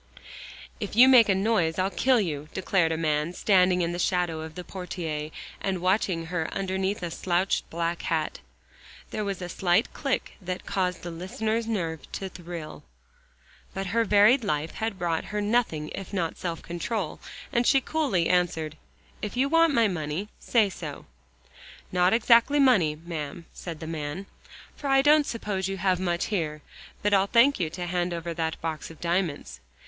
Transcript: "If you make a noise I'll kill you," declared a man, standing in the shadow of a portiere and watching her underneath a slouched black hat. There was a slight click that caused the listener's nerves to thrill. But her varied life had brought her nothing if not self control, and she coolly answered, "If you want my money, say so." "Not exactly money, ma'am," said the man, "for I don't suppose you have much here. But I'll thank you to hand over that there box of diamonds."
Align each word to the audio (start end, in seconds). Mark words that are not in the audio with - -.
"If 0.79 0.95
you 0.95 1.07
make 1.07 1.29
a 1.29 1.35
noise 1.35 1.77
I'll 1.77 1.91
kill 1.91 2.19
you," 2.19 2.49
declared 2.55 2.91
a 2.91 2.97
man, 2.97 3.33
standing 3.33 3.83
in 3.83 3.91
the 3.91 3.99
shadow 3.99 4.41
of 4.41 4.57
a 4.57 4.63
portiere 4.63 5.29
and 5.61 5.79
watching 5.79 6.25
her 6.25 6.51
underneath 6.51 7.03
a 7.03 7.11
slouched 7.11 7.69
black 7.69 8.01
hat. 8.01 8.39
There 9.11 9.23
was 9.23 9.43
a 9.43 9.47
slight 9.47 9.93
click 9.93 10.31
that 10.41 10.65
caused 10.65 11.03
the 11.03 11.11
listener's 11.11 11.67
nerves 11.67 12.07
to 12.13 12.29
thrill. 12.29 12.81
But 13.75 13.85
her 13.93 14.03
varied 14.03 14.43
life 14.43 14.71
had 14.71 14.97
brought 14.97 15.25
her 15.25 15.39
nothing 15.39 15.89
if 15.89 16.11
not 16.11 16.35
self 16.35 16.63
control, 16.63 17.19
and 17.53 17.67
she 17.67 17.79
coolly 17.79 18.27
answered, 18.27 18.77
"If 19.21 19.37
you 19.37 19.49
want 19.49 19.71
my 19.71 19.87
money, 19.87 20.29
say 20.39 20.71
so." 20.71 21.05
"Not 21.91 22.11
exactly 22.11 22.59
money, 22.59 22.95
ma'am," 22.95 23.45
said 23.53 23.79
the 23.79 23.85
man, 23.85 24.25
"for 24.75 24.87
I 24.87 25.03
don't 25.03 25.27
suppose 25.27 25.67
you 25.67 25.77
have 25.77 25.99
much 25.99 26.25
here. 26.33 26.63
But 27.03 27.13
I'll 27.13 27.27
thank 27.27 27.59
you 27.59 27.69
to 27.69 27.85
hand 27.85 28.15
over 28.15 28.33
that 28.33 28.53
there 28.53 28.61
box 28.61 28.89
of 28.89 28.99
diamonds." 28.99 29.59